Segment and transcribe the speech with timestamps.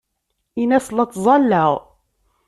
[0.61, 1.71] Ini-as la ttẓallaɣ.